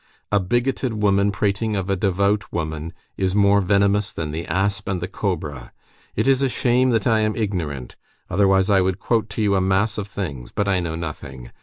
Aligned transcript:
A 0.31 0.39
bigoted 0.39 0.93
woman 1.03 1.31
prating 1.31 1.75
of 1.75 1.87
a 1.87 1.95
devout 1.95 2.51
woman 2.51 2.91
is 3.17 3.35
more 3.35 3.61
venomous 3.61 4.11
than 4.11 4.31
the 4.31 4.47
asp 4.47 4.87
and 4.89 4.99
the 4.99 5.07
cobra. 5.07 5.73
It 6.15 6.27
is 6.27 6.41
a 6.41 6.49
shame 6.49 6.89
that 6.89 7.05
I 7.05 7.19
am 7.19 7.35
ignorant, 7.35 7.97
otherwise 8.27 8.71
I 8.71 8.81
would 8.81 8.97
quote 8.97 9.29
to 9.29 9.43
you 9.43 9.53
a 9.53 9.61
mass 9.61 9.99
of 9.99 10.07
things; 10.07 10.51
but 10.51 10.67
I 10.67 10.79
know 10.79 10.95
nothing. 10.95 11.51